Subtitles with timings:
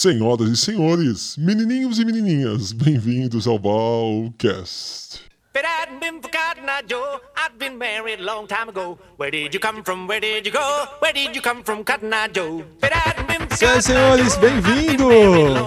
[0.00, 5.22] Senhoras e senhores, menininhos e menininhas, bem-vindos ao Balcast.
[5.52, 7.20] But I'd been forgotten, I Joe.
[7.36, 8.96] I'd been married a long time ago.
[9.16, 10.06] Where did you come from?
[10.06, 10.86] Where did you go?
[11.00, 12.64] Where did you come from, Cotton Eye Joe?
[12.80, 15.66] But I'd been Senhoras e senhores, bem-vindos!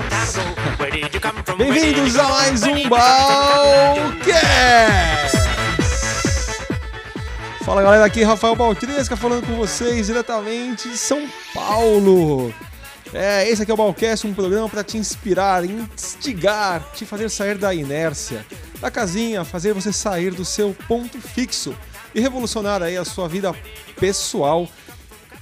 [1.57, 4.31] Bem-vindos a mais um Balcast!
[7.65, 12.53] Fala galera, aqui é Rafael Baltresca falando com vocês diretamente de São Paulo.
[13.13, 17.57] É, esse aqui é o Balcast, um programa para te inspirar, instigar, te fazer sair
[17.57, 18.45] da inércia,
[18.79, 21.75] da casinha, fazer você sair do seu ponto fixo
[22.15, 23.53] e revolucionar aí a sua vida
[23.99, 24.67] pessoal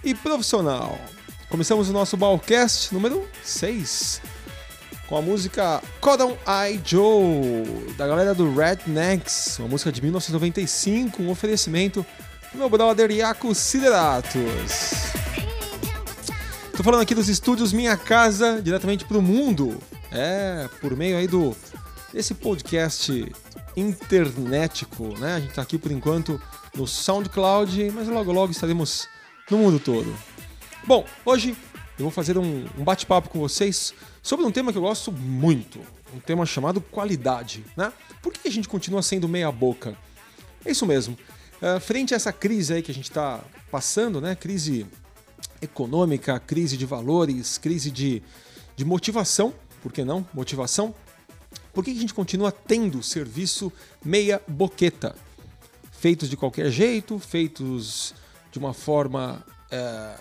[0.03, 0.99] e profissional.
[1.47, 4.21] Começamos o nosso Balcast número 6
[5.09, 11.31] com a música Cotton Eye Joe, da galera do Rednecks, uma música de 1995, um
[11.31, 12.05] oferecimento
[12.51, 15.08] do meu brother Iaco Sideratos.
[16.79, 19.77] Tô falando aqui dos estúdios Minha Casa, diretamente pro mundo.
[20.13, 21.53] É, por meio aí do
[22.13, 23.30] desse podcast
[23.75, 25.35] internetico, né?
[25.35, 26.41] A gente tá aqui por enquanto
[26.73, 29.09] no SoundCloud, mas logo logo estaremos
[29.52, 30.16] no mundo todo.
[30.85, 31.50] Bom, hoje
[31.97, 35.81] eu vou fazer um, um bate-papo com vocês sobre um tema que eu gosto muito,
[36.16, 37.91] um tema chamado qualidade, né?
[38.22, 39.97] Por que a gente continua sendo meia boca?
[40.63, 41.17] É isso mesmo.
[41.61, 44.33] Uh, frente a essa crise aí que a gente está passando, né?
[44.33, 44.88] Crise
[45.61, 48.21] econômica, crise de valores, crise de,
[48.75, 50.25] de motivação, por que não?
[50.33, 50.93] Motivação.
[51.73, 53.71] Por que a gente continua tendo serviço
[54.03, 55.16] meia boqueta?
[55.91, 58.13] Feitos de qualquer jeito, feitos
[58.51, 60.16] de uma forma é,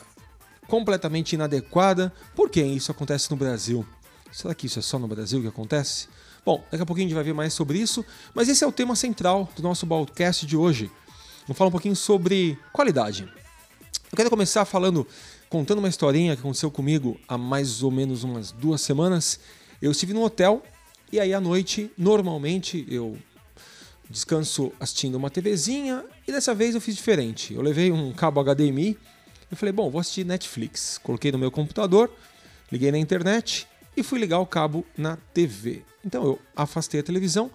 [0.67, 2.13] completamente inadequada.
[2.35, 3.87] Por que isso acontece no Brasil?
[4.31, 6.09] Será que isso é só no Brasil que acontece?
[6.45, 8.73] Bom, daqui a pouquinho a gente vai ver mais sobre isso, mas esse é o
[8.73, 10.91] tema central do nosso podcast de hoje.
[11.47, 13.29] Vamos falar um pouquinho sobre qualidade.
[14.11, 15.07] Eu quero começar falando,
[15.51, 19.39] contando uma historinha que aconteceu comigo há mais ou menos umas duas semanas.
[19.83, 20.63] Eu estive no hotel
[21.13, 23.19] e aí à noite, normalmente, eu
[24.09, 27.53] descanso assistindo uma TVzinha e dessa vez eu fiz diferente.
[27.53, 28.97] Eu levei um cabo HDMI
[29.53, 30.97] e falei, bom, vou assistir Netflix.
[30.97, 32.11] Coloquei no meu computador,
[32.73, 35.83] liguei na internet e fui ligar o cabo na TV.
[36.03, 37.51] Então eu afastei a televisão.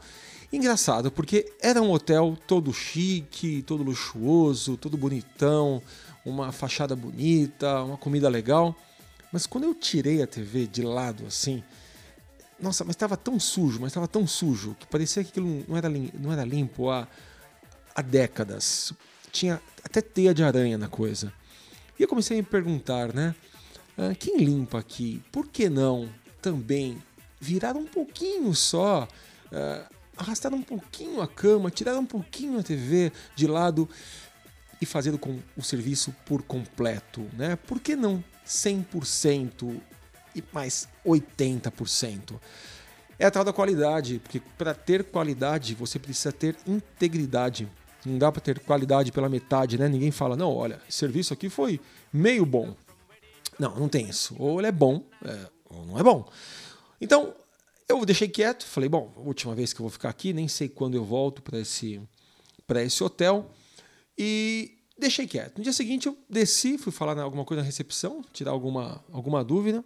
[0.52, 5.82] Engraçado, porque era um hotel todo chique, todo luxuoso, todo bonitão,
[6.26, 8.76] uma fachada bonita, uma comida legal.
[9.32, 11.64] Mas quando eu tirei a TV de lado assim,
[12.60, 15.90] nossa, mas estava tão sujo, mas estava tão sujo que parecia que aquilo não era,
[15.90, 17.08] não era limpo há,
[17.96, 18.94] há décadas.
[19.32, 21.34] Tinha até teia de aranha na coisa.
[21.98, 23.36] E eu comecei a me perguntar, né?
[23.98, 25.22] Ah, quem limpa aqui?
[25.32, 26.10] Por que não
[26.42, 27.02] também
[27.40, 29.08] virar um pouquinho só,
[29.52, 33.90] uh, arrastar um pouquinho a cama, tirar um pouquinho a TV de lado
[34.84, 37.56] e fazer com o serviço por completo, né?
[37.56, 39.82] Por que não 100%
[40.36, 42.40] e mais 80%?
[43.18, 47.68] É a tal da qualidade, porque para ter qualidade você precisa ter integridade.
[48.06, 49.88] Não dá para ter qualidade pela metade, né?
[49.88, 51.80] Ninguém fala, não, olha, esse serviço aqui foi
[52.12, 52.76] meio bom.
[53.58, 54.36] Não, não tem isso.
[54.38, 56.30] Ou ele é bom, é, ou não é bom.
[57.00, 57.34] Então,
[57.88, 60.96] eu deixei quieto, falei, bom, última vez que eu vou ficar aqui, nem sei quando
[60.96, 62.02] eu volto para esse,
[62.82, 63.50] esse hotel.
[64.18, 65.58] E deixei quieto.
[65.58, 69.84] No dia seguinte eu desci, fui falar alguma coisa na recepção, tirar alguma, alguma dúvida.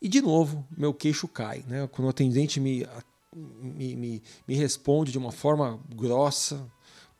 [0.00, 1.64] E de novo, meu queixo cai.
[1.66, 1.86] Né?
[1.88, 2.86] Quando o atendente me,
[3.34, 6.70] me, me, me responde de uma forma grossa,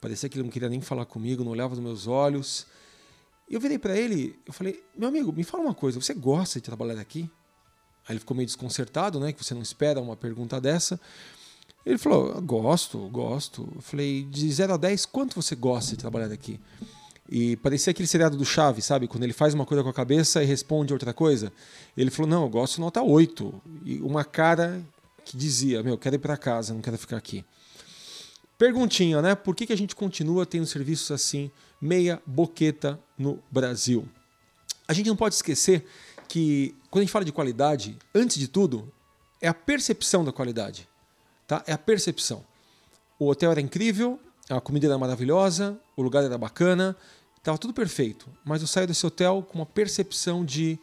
[0.01, 2.67] parecia que ele não queria nem falar comigo, não olhava nos meus olhos.
[3.49, 6.65] Eu virei para ele, eu falei: "Meu amigo, me fala uma coisa, você gosta de
[6.65, 7.31] trabalhar aqui?"
[8.07, 11.01] Aí ele ficou meio desconcertado, né, que você não espera uma pergunta dessa.
[11.85, 13.69] Ele falou: Gosto, gosto.
[13.75, 16.61] Eu falei: De 0 a 10, quanto você gosta de trabalhar aqui?
[17.29, 19.09] E parecia aquele seriado do Chaves, sabe?
[19.09, 21.53] Quando ele faz uma coisa com a cabeça e responde outra coisa.
[21.97, 23.63] Ele falou: Não, eu gosto nota 8.
[23.85, 24.83] E uma cara
[25.25, 27.45] que dizia: Meu, quero ir para casa, não quero ficar aqui.
[28.57, 29.35] Perguntinha, né?
[29.35, 34.09] Por que, que a gente continua tendo serviços assim, meia boqueta no Brasil?
[34.87, 35.85] A gente não pode esquecer
[36.29, 38.93] que, quando a gente fala de qualidade, antes de tudo,
[39.41, 40.89] é a percepção da qualidade.
[41.55, 41.63] Tá?
[41.69, 42.45] É a percepção.
[43.17, 44.19] O hotel era incrível,
[44.51, 46.97] a comida era maravilhosa, o lugar era bacana,
[47.37, 48.29] estava tudo perfeito.
[48.45, 50.77] Mas eu saio desse hotel com uma percepção de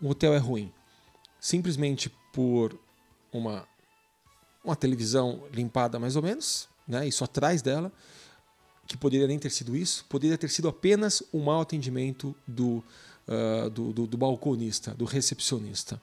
[0.00, 0.72] o hotel é ruim.
[1.38, 2.78] Simplesmente por
[3.30, 3.68] uma,
[4.64, 7.06] uma televisão limpada mais ou menos, né?
[7.06, 7.92] isso atrás dela,
[8.86, 12.82] que poderia nem ter sido isso, poderia ter sido apenas um mau atendimento do,
[13.28, 16.00] uh, do, do, do balconista, do recepcionista.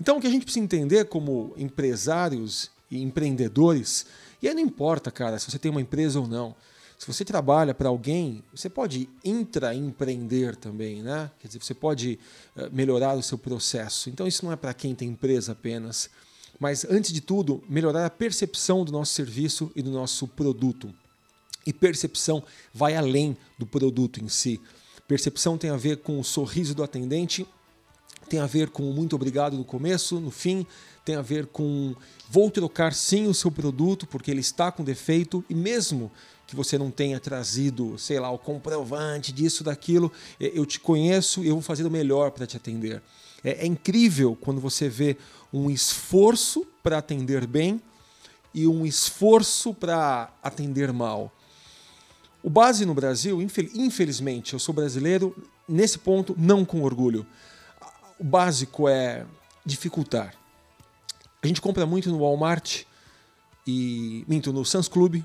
[0.00, 4.06] Então o que a gente precisa entender como empresários e empreendedores.
[4.42, 6.54] E aí não importa, cara, se você tem uma empresa ou não.
[6.98, 11.30] Se você trabalha para alguém, você pode intraempreender também, né?
[11.38, 12.18] Quer dizer, você pode
[12.54, 14.10] eh, melhorar o seu processo.
[14.10, 16.10] Então isso não é para quem tem empresa apenas,
[16.58, 20.94] mas antes de tudo, melhorar a percepção do nosso serviço e do nosso produto.
[21.66, 24.60] E percepção vai além do produto em si.
[25.08, 27.46] Percepção tem a ver com o sorriso do atendente,
[28.28, 30.66] tem a ver com o muito obrigado no começo, no fim,
[31.10, 31.92] tem a ver com
[32.28, 36.10] vou trocar sim o seu produto porque ele está com defeito e mesmo
[36.46, 41.48] que você não tenha trazido, sei lá, o comprovante disso, daquilo, eu te conheço e
[41.48, 43.02] eu vou fazer o melhor para te atender.
[43.42, 45.16] É, é incrível quando você vê
[45.52, 47.80] um esforço para atender bem
[48.54, 51.32] e um esforço para atender mal.
[52.40, 55.36] O base no Brasil, infelizmente, eu sou brasileiro,
[55.68, 57.26] nesse ponto, não com orgulho.
[58.18, 59.26] O básico é
[59.64, 60.39] dificultar.
[61.42, 62.82] A gente compra muito no Walmart
[63.66, 65.22] e minto no Sans Club,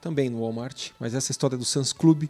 [0.00, 2.28] também no Walmart, mas essa história do Sans Club.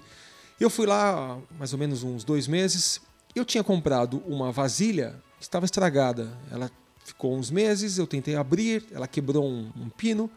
[0.59, 3.01] Eu fui lá mais ou menos uns dois meses.
[3.35, 6.33] Eu tinha comprado uma vasilha que estava estragada.
[6.51, 6.71] Ela
[7.05, 10.31] ficou uns meses, eu tentei abrir, ela quebrou um, um pino,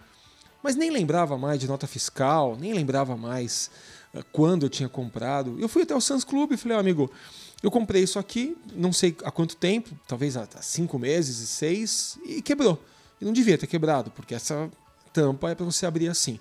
[0.62, 3.72] mas nem lembrava mais de nota fiscal, nem lembrava mais
[4.14, 5.58] uh, quando eu tinha comprado.
[5.60, 7.12] Eu fui até o Sans Club e falei, oh, amigo,
[7.62, 12.18] eu comprei isso aqui, não sei há quanto tempo, talvez há cinco meses e seis,
[12.26, 12.82] e quebrou.
[13.20, 14.70] E não devia ter quebrado, porque essa
[15.12, 16.40] tampa é para você abrir assim.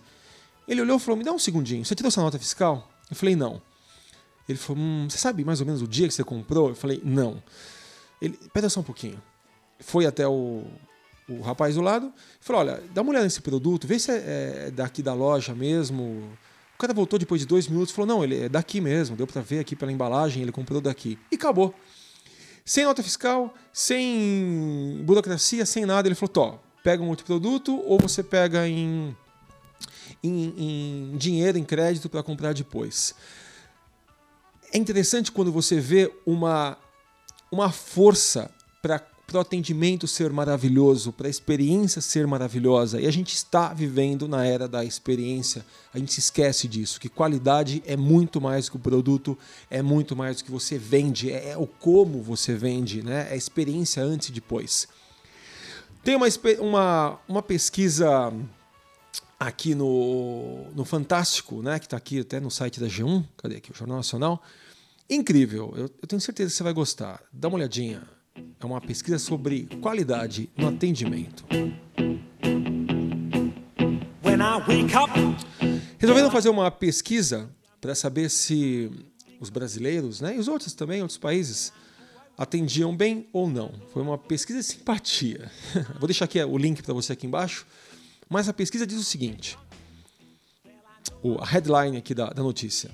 [0.67, 2.88] Ele olhou e falou: Me dá um segundinho, você tirou sua nota fiscal?
[3.11, 3.61] Eu falei: Não.
[4.49, 6.69] Ele falou: hum, Você sabe mais ou menos o dia que você comprou?
[6.69, 7.43] Eu falei: Não.
[8.23, 9.21] Ele, pera só um pouquinho.
[9.81, 10.64] Foi até o,
[11.29, 14.67] o rapaz do lado e falou: Olha, dá uma olhada nesse produto, vê se é,
[14.67, 16.31] é daqui da loja mesmo.
[16.79, 19.27] O cara voltou depois de dois minutos e falou: Não, ele é daqui mesmo, deu
[19.27, 21.19] para ver aqui pela embalagem, ele comprou daqui.
[21.29, 21.75] E acabou.
[22.65, 26.07] Sem nota fiscal, sem burocracia, sem nada.
[26.07, 29.17] Ele falou: Tó, pega um outro produto ou você pega em
[30.23, 33.13] em, em dinheiro, em crédito para comprar depois.
[34.73, 36.79] É interessante quando você vê uma,
[37.51, 38.51] uma força
[38.81, 39.01] para
[39.37, 43.01] o atendimento ser maravilhoso, para a experiência ser maravilhosa.
[43.01, 45.67] E a gente está vivendo na era da experiência.
[45.93, 49.37] A gente se esquece disso, que qualidade é muito mais que o produto,
[49.69, 53.27] é muito mais do que você vende, é, é o como você vende, né?
[53.29, 54.89] é a experiência antes e depois.
[56.03, 56.27] Tem uma,
[56.61, 58.33] uma, uma pesquisa
[59.39, 63.71] aqui no, no Fantástico, né, que está aqui até no site da G1, cadê aqui,
[63.71, 64.43] o Jornal Nacional.
[65.09, 67.23] Incrível, eu, eu tenho certeza que você vai gostar.
[67.33, 68.18] Dá uma olhadinha.
[68.61, 71.44] É uma pesquisa sobre qualidade no atendimento.
[75.99, 77.50] Resolveram fazer uma pesquisa
[77.81, 78.90] para saber se
[79.40, 81.73] os brasileiros, né, e os outros também, outros países,
[82.37, 83.73] atendiam bem ou não.
[83.93, 85.50] Foi uma pesquisa de simpatia.
[85.99, 87.67] Vou deixar aqui o link para você aqui embaixo.
[88.29, 89.58] Mas a pesquisa diz o seguinte:
[91.40, 92.90] a headline aqui da, da notícia.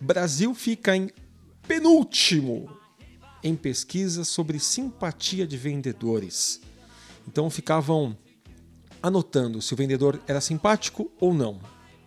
[0.00, 1.10] Brasil fica em
[1.66, 2.68] penúltimo
[3.44, 6.62] em pesquisa sobre simpatia de vendedores.
[7.28, 8.16] Então ficavam
[9.02, 11.60] anotando se o vendedor era simpático ou não.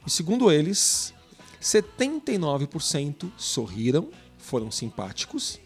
[0.05, 1.13] E segundo eles,
[1.61, 5.59] 79% sorriram, foram simpáticos,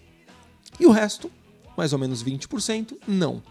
[0.77, 1.31] e o resto,
[1.77, 3.41] mais ou menos 20%, não.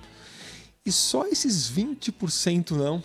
[0.85, 3.03] E só esses 20% não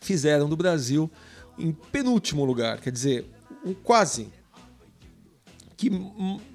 [0.00, 1.10] fizeram do Brasil
[1.58, 3.26] em penúltimo lugar, quer dizer,
[3.64, 4.30] um quase
[5.76, 5.90] que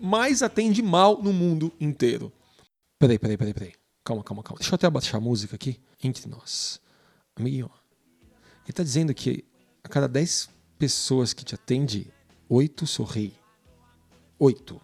[0.02, 2.32] mais atende mal no mundo inteiro.
[3.00, 3.74] Peraí, peraí, peraí, peraí.
[4.04, 4.60] Calma, calma, calma.
[4.60, 6.82] Deixa eu até abaixar a música aqui entre nós.
[7.36, 7.70] Amiguinho,
[8.66, 9.46] ele tá dizendo que
[9.84, 12.12] a cada 10 pessoas que te atende,
[12.50, 13.34] 8 sorri.
[14.40, 14.82] 8.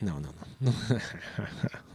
[0.00, 0.30] Não, não,
[0.60, 0.72] não.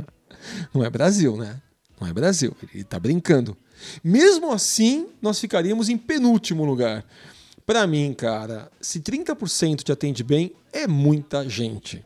[0.74, 1.62] Não é Brasil, né?
[2.00, 2.56] Não é Brasil.
[2.74, 3.58] Ele tá brincando.
[4.04, 7.06] Mesmo assim, nós ficaríamos em penúltimo lugar.
[7.68, 12.02] Para mim, cara, se 30% te atende bem, é muita gente.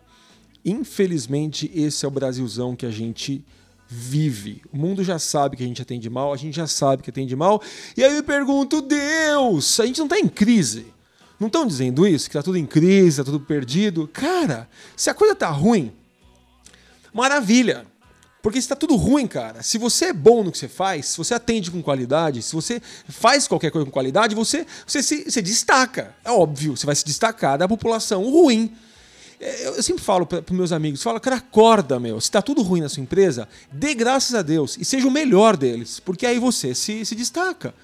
[0.65, 3.46] Infelizmente, esse é o Brasilzão que a gente
[3.88, 4.63] vive.
[4.74, 7.36] O mundo já sabe que a gente atende mal, a gente já sabe que atende
[7.36, 7.62] mal.
[7.96, 10.88] E aí eu pergunto, Deus, a gente não está em crise?
[11.39, 12.27] Não estão dizendo isso?
[12.27, 14.08] Que está tudo em crise, está tudo perdido?
[14.08, 15.91] Cara, se a coisa tá ruim,
[17.13, 17.86] maravilha.
[18.41, 19.62] Porque está tudo ruim, cara.
[19.62, 22.81] Se você é bom no que você faz, se você atende com qualidade, se você
[23.07, 26.15] faz qualquer coisa com qualidade, você, você se, se destaca.
[26.25, 28.75] É óbvio, você vai se destacar da população ruim.
[29.39, 32.19] É, eu sempre falo para meus amigos, fala, cara, acorda, meu.
[32.19, 35.55] Se está tudo ruim na sua empresa, dê graças a Deus e seja o melhor
[35.55, 37.75] deles, porque aí você se, se destaca.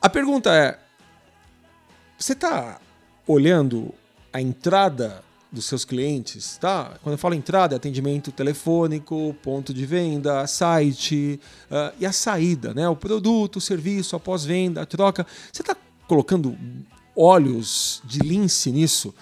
[0.00, 0.78] A pergunta é:
[2.18, 2.80] você está
[3.26, 3.94] olhando
[4.32, 5.24] a entrada
[5.56, 6.98] dos seus clientes, tá?
[7.02, 12.72] Quando eu falo entrada, é atendimento telefônico, ponto de venda, site uh, e a saída,
[12.72, 12.88] né?
[12.88, 15.26] O produto, o serviço, a pós-venda, a troca.
[15.52, 15.74] Você está
[16.06, 16.56] colocando
[17.16, 19.14] olhos de lince nisso,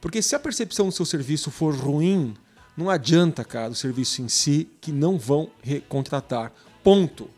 [0.00, 2.34] porque se a percepção do seu serviço for ruim,
[2.76, 6.52] não adianta, cara, o serviço em si, que não vão recontratar.
[6.82, 7.28] Ponto.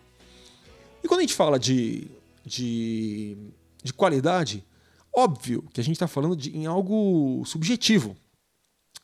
[1.02, 2.08] E quando a gente fala de,
[2.44, 3.36] de,
[3.82, 4.64] de qualidade,
[5.12, 8.16] óbvio que a gente está falando de, em algo subjetivo.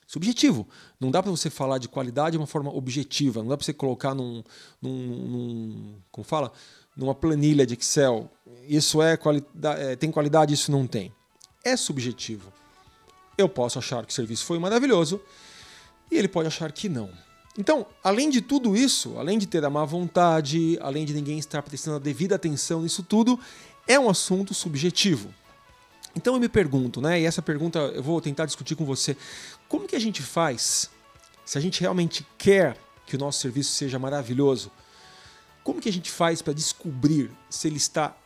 [0.07, 0.67] Subjetivo.
[1.01, 3.41] Não dá para você falar de qualidade de uma forma objetiva.
[3.41, 4.43] Não dá para você colocar num,
[4.81, 6.53] num, num, como fala,
[6.97, 8.31] numa planilha de Excel.
[8.69, 11.13] Isso é, qualidade, é, tem qualidade, isso não tem.
[11.65, 12.53] É subjetivo.
[13.37, 15.21] Eu posso achar que o serviço foi maravilhoso
[16.11, 17.11] e ele pode achar que não.
[17.59, 21.63] Então, além de tudo isso, além de ter a má vontade, além de ninguém estar
[21.63, 23.39] prestando a devida atenção nisso tudo,
[23.87, 25.33] é um assunto subjetivo.
[26.17, 27.21] Então eu me pergunto, né?
[27.21, 29.17] E essa pergunta eu vou tentar discutir com você.
[29.69, 30.91] Como que a gente faz,
[31.45, 34.71] se a gente realmente quer que o nosso serviço seja maravilhoso,
[35.63, 38.17] como que a gente faz para descobrir se ele está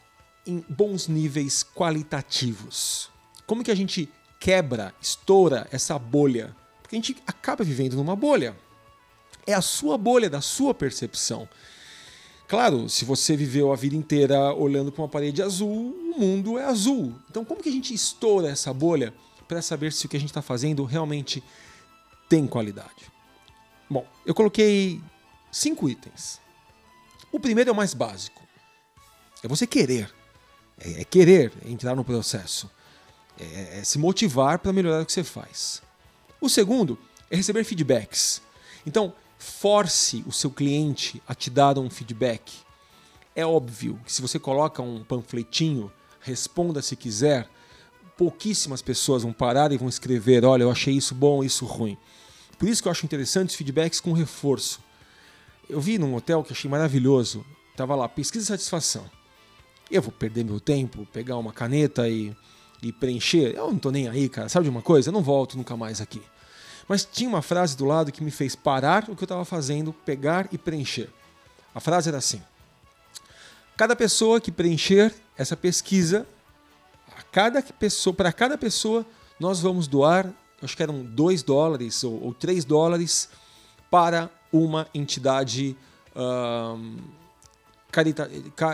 [0.46, 3.10] em bons níveis qualitativos?
[3.46, 6.54] Como que a gente quebra, estoura essa bolha?
[6.82, 8.56] Porque a gente acaba vivendo numa bolha.
[9.46, 11.48] É a sua bolha, da sua percepção.
[12.48, 17.14] Claro, se você viveu a vida inteira olhando para uma parede azul, mundo é azul.
[17.30, 19.14] Então, como que a gente estoura essa bolha
[19.46, 21.42] para saber se o que a gente está fazendo realmente
[22.28, 23.10] tem qualidade?
[23.88, 25.00] Bom, eu coloquei
[25.50, 26.40] cinco itens.
[27.32, 28.42] O primeiro é o mais básico.
[29.42, 30.12] É você querer.
[30.78, 32.70] É, é querer entrar no processo.
[33.38, 35.82] É, é se motivar para melhorar o que você faz.
[36.40, 36.98] O segundo
[37.30, 38.42] é receber feedbacks.
[38.86, 42.52] Então, force o seu cliente a te dar um feedback.
[43.34, 47.48] É óbvio que se você coloca um panfletinho, responda se quiser,
[48.16, 51.96] pouquíssimas pessoas vão parar e vão escrever: olha, eu achei isso bom, isso ruim.
[52.58, 54.80] Por isso que eu acho interessante os feedbacks com reforço.
[55.68, 57.44] Eu vi num hotel que achei maravilhoso,
[57.76, 59.08] tava lá, pesquisa de satisfação.
[59.90, 62.34] Eu vou perder meu tempo, pegar uma caneta e,
[62.82, 63.54] e preencher?
[63.54, 64.48] Eu não tô nem aí, cara.
[64.48, 65.08] Sabe de uma coisa?
[65.08, 66.20] Eu não volto nunca mais aqui.
[66.88, 69.92] Mas tinha uma frase do lado que me fez parar o que eu estava fazendo,
[69.92, 71.08] pegar e preencher.
[71.74, 72.42] A frase era assim:
[73.76, 76.26] Cada pessoa que preencher essa pesquisa,
[77.16, 79.06] a cada pessoa, para cada pessoa,
[79.38, 80.30] nós vamos doar,
[80.60, 83.28] acho que eram 2 dólares ou, ou 3 dólares
[83.90, 85.76] para uma entidade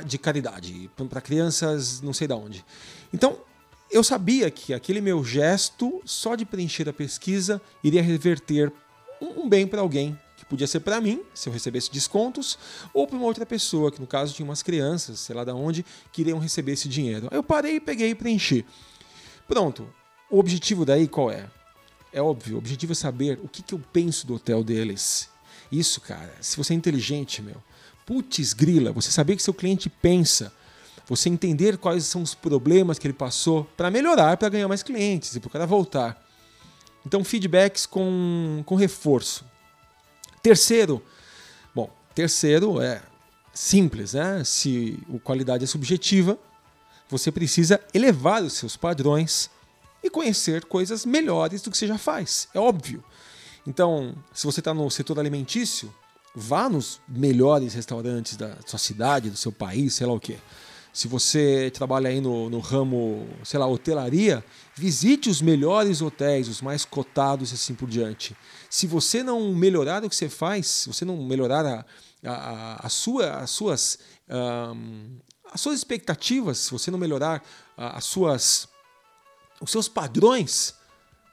[0.07, 2.65] de caridade, para crianças não sei de onde.
[3.13, 3.37] Então,
[3.91, 8.73] eu sabia que aquele meu gesto, só de preencher a pesquisa, iria reverter
[9.21, 10.19] um bem para alguém,
[10.55, 12.57] podia ser para mim, se eu recebesse descontos,
[12.93, 15.85] ou para uma outra pessoa, que no caso tinha umas crianças, sei lá de onde,
[16.13, 17.29] que iriam receber esse dinheiro.
[17.33, 18.65] Eu parei, peguei e preenchi.
[19.49, 19.93] Pronto.
[20.31, 21.51] O objetivo daí qual é?
[22.13, 25.29] É óbvio, o objetivo é saber o que, que eu penso do hotel deles.
[25.71, 27.61] Isso, cara, se você é inteligente, meu,
[28.07, 30.53] putz grila, você saber que seu cliente pensa,
[31.09, 35.35] você entender quais são os problemas que ele passou para melhorar, para ganhar mais clientes
[35.35, 36.25] e para o cara voltar.
[37.05, 39.45] Então, feedbacks com, com reforço.
[40.45, 41.03] Terceiro,
[41.75, 43.01] bom, terceiro é
[43.55, 44.45] simples, né?
[44.45, 46.39] Se a qualidade é subjetiva,
[47.09, 49.49] você precisa elevar os seus padrões
[50.03, 52.47] e conhecer coisas melhores do que você já faz.
[52.53, 53.03] É óbvio.
[53.67, 55.91] Então, se você está no setor alimentício,
[56.37, 60.37] vá nos melhores restaurantes da sua cidade, do seu país, sei lá o quê.
[60.95, 64.45] Se você trabalha aí no, no ramo, sei lá, hotelaria,
[64.77, 68.37] visite os melhores hotéis, os mais cotados e assim por diante.
[68.71, 71.85] Se você não melhorar o que você faz, se você não melhorar a,
[72.31, 73.99] a, a sua, as, suas,
[74.31, 75.19] um,
[75.53, 77.43] as suas expectativas, se você não melhorar
[77.77, 78.69] as suas,
[79.61, 80.75] os seus padrões,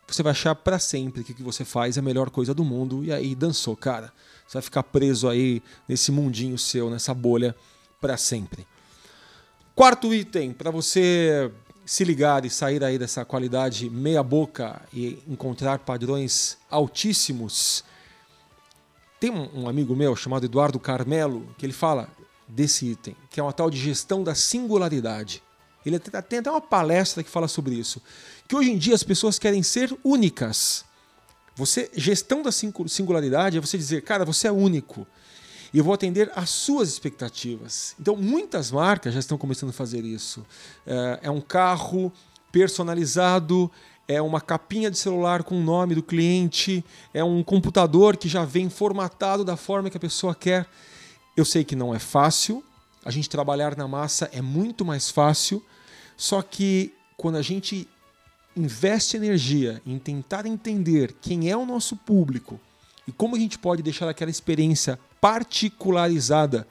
[0.07, 2.63] você vai achar para sempre que o que você faz é a melhor coisa do
[2.63, 4.11] mundo e aí dançou, cara.
[4.47, 7.55] Você vai ficar preso aí nesse mundinho seu, nessa bolha
[8.01, 8.65] para sempre.
[9.73, 11.49] Quarto item, para você
[11.85, 17.83] se ligar e sair aí dessa qualidade meia boca e encontrar padrões altíssimos.
[19.17, 22.09] Tem um, amigo meu chamado Eduardo Carmelo que ele fala
[22.47, 25.41] desse item, que é uma tal de gestão da singularidade.
[25.85, 28.01] Ele tem até uma palestra que fala sobre isso.
[28.49, 30.83] Que hoje em dia as pessoas querem ser únicas.
[31.55, 35.07] Você gestão da singularidade é você dizer, cara, você é único
[35.73, 37.95] e eu vou atender às suas expectativas.
[37.99, 40.45] Então, muitas marcas já estão começando a fazer isso.
[40.85, 42.11] É, é um carro
[42.51, 43.71] personalizado,
[44.07, 48.43] é uma capinha de celular com o nome do cliente, é um computador que já
[48.43, 50.67] vem formatado da forma que a pessoa quer.
[51.35, 52.61] Eu sei que não é fácil,
[53.05, 55.63] a gente trabalhar na massa é muito mais fácil,
[56.17, 57.87] só que quando a gente
[58.55, 62.59] investe energia em tentar entender quem é o nosso público
[63.07, 66.67] e como a gente pode deixar aquela experiência particularizada,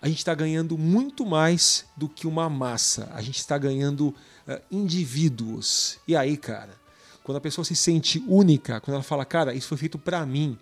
[0.00, 3.08] a gente está ganhando muito mais do que uma massa.
[3.12, 5.98] A gente está ganhando uh, indivíduos.
[6.08, 6.74] E aí, cara,
[7.22, 10.58] quando a pessoa se sente única, quando ela fala, cara, isso foi feito para mim,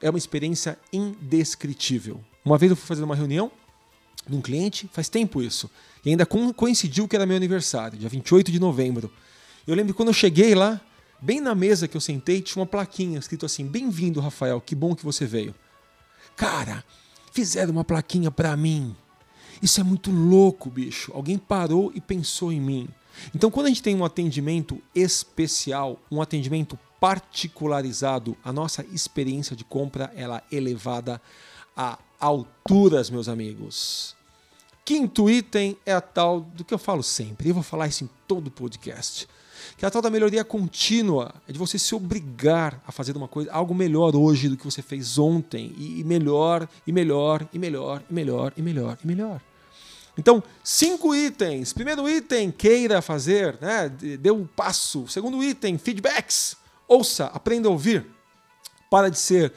[0.00, 2.20] é uma experiência indescritível.
[2.44, 3.50] Uma vez eu fui fazer uma reunião
[4.28, 5.70] num cliente, faz tempo isso,
[6.04, 9.12] e ainda coincidiu que era meu aniversário, dia 28 de novembro.
[9.66, 10.80] Eu lembro que quando eu cheguei lá,
[11.20, 14.94] bem na mesa que eu sentei, tinha uma plaquinha escrito assim: Bem-vindo, Rafael, que bom
[14.94, 15.54] que você veio.
[16.36, 16.84] Cara,
[17.32, 18.94] fizeram uma plaquinha para mim.
[19.62, 21.12] Isso é muito louco, bicho.
[21.14, 22.88] Alguém parou e pensou em mim.
[23.34, 29.64] Então, quando a gente tem um atendimento especial, um atendimento particularizado, a nossa experiência de
[29.64, 31.20] compra ela é elevada
[31.76, 34.14] a alturas, meus amigos.
[34.84, 38.10] Quinto item é a tal do que eu falo sempre, eu vou falar isso em
[38.26, 39.28] todo podcast,
[39.76, 43.28] que é a tal da melhoria contínua, é de você se obrigar a fazer uma
[43.28, 48.02] coisa, algo melhor hoje do que você fez ontem, e melhor, e melhor, e melhor,
[48.08, 49.40] e melhor, e melhor, e melhor.
[50.16, 51.72] Então, cinco itens.
[51.72, 53.88] Primeiro item, queira fazer, né?
[53.88, 55.08] dê um passo.
[55.08, 56.56] Segundo item, feedbacks.
[56.86, 58.04] Ouça, aprenda a ouvir.
[58.90, 59.52] Para de ser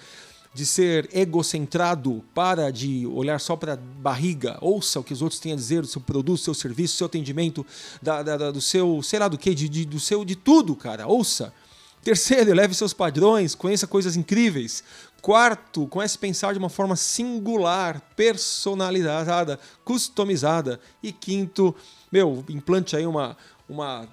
[0.56, 5.38] de ser egocentrado, para de olhar só para a barriga, ouça o que os outros
[5.38, 7.66] têm a dizer do seu produto, do seu serviço, do seu atendimento,
[8.02, 11.08] da, da, do seu, sei lá do que, de, de, do seu de tudo, cara.
[11.08, 11.54] Ouça.
[12.02, 14.82] Terceiro, eleve seus padrões, conheça coisas incríveis.
[15.22, 20.80] Quarto, comece a pensar de uma forma singular, personalizada, customizada.
[21.04, 21.76] E quinto,
[22.10, 23.36] meu, implante aí uma
[23.68, 24.08] uma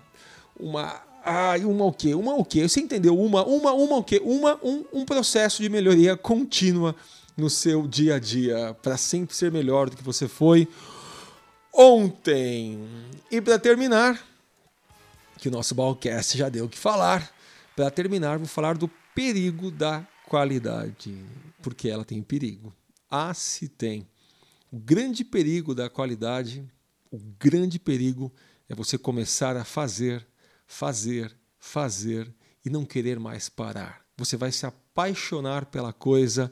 [0.59, 2.15] uma ah, uma o quê?
[2.15, 2.69] Uma o quê?
[2.69, 3.19] Você entendeu?
[3.19, 4.21] Uma, uma, uma o quê?
[4.25, 6.95] Uma, um, um processo de melhoria contínua
[7.37, 10.69] no seu dia a dia, para sempre ser melhor do que você foi
[11.73, 12.79] ontem.
[13.31, 14.23] E para terminar,
[15.39, 17.33] que o nosso Balcast já deu o que falar,
[17.75, 21.17] para terminar, vou falar do perigo da qualidade,
[21.63, 22.73] porque ela tem perigo.
[23.11, 24.07] Ah, se tem.
[24.71, 26.65] O grande perigo da qualidade,
[27.11, 28.33] o grande perigo
[28.69, 30.27] é você começar a fazer,
[30.73, 34.03] fazer, fazer e não querer mais parar.
[34.17, 36.51] Você vai se apaixonar pela coisa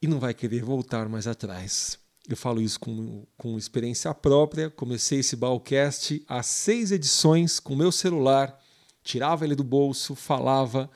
[0.00, 1.98] e não vai querer voltar mais atrás.
[2.28, 4.70] Eu falo isso com, com experiência própria.
[4.70, 8.56] Comecei esse Balcast há seis edições com meu celular,
[9.02, 10.88] tirava ele do bolso, falava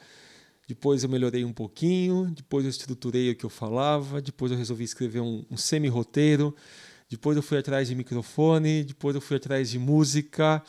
[0.66, 4.84] depois eu melhorei um pouquinho, depois eu estruturei o que eu falava, depois eu resolvi
[4.84, 6.56] escrever um, um semi-roteiro,
[7.14, 10.60] depois eu fui atrás de microfone, depois eu fui atrás de música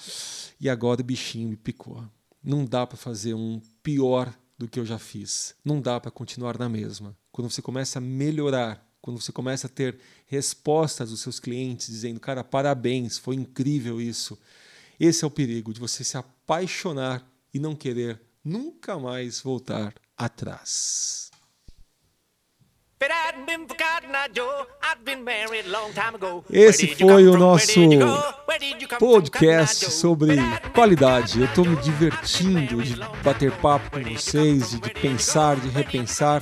[0.59, 2.03] e agora o bichinho me picou.
[2.43, 5.55] Não dá para fazer um pior do que eu já fiz.
[5.65, 7.17] Não dá para continuar na mesma.
[7.31, 12.19] Quando você começa a melhorar, quando você começa a ter respostas dos seus clientes dizendo,
[12.19, 14.37] cara, parabéns, foi incrível isso.
[14.99, 21.31] Esse é o perigo de você se apaixonar e não querer nunca mais voltar atrás.
[26.49, 27.79] Esse foi o nosso
[28.99, 30.37] podcast sobre
[30.73, 31.39] qualidade.
[31.39, 36.41] Eu estou me divertindo de bater papo com vocês, de pensar, de repensar.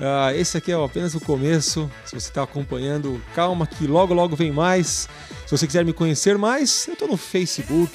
[0.00, 1.90] Uh, esse aqui é apenas o começo.
[2.04, 5.08] Se você está acompanhando, calma que logo logo vem mais.
[5.46, 7.90] Se você quiser me conhecer mais, eu estou no Facebook,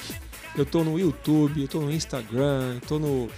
[0.56, 3.30] eu tô no YouTube, eu tô no Instagram, eu tô no,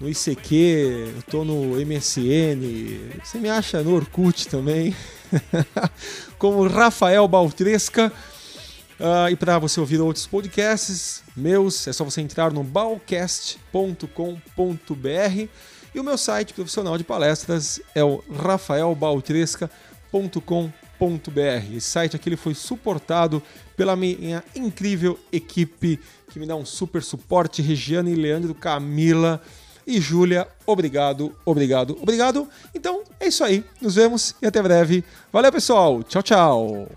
[0.00, 4.94] no ICQ, eu tô no MSN, você me acha no Orkut também,
[6.38, 8.12] como Rafael Baltresca.
[8.94, 15.48] Uh, e para você ouvir outros podcasts meus, é só você entrar no balcast.com.br
[15.94, 20.83] e o meu site profissional de palestras é o rafaelbaltresca.com.br.
[21.76, 23.42] Esse site aqui ele foi suportado
[23.76, 25.98] pela minha incrível equipe
[26.30, 29.40] que me dá um super suporte, Regiane, Leandro, Camila
[29.86, 30.48] e Júlia.
[30.66, 32.48] Obrigado, obrigado, obrigado.
[32.74, 33.64] Então é isso aí.
[33.80, 35.04] Nos vemos e até breve.
[35.32, 36.02] Valeu, pessoal.
[36.02, 36.88] Tchau, tchau.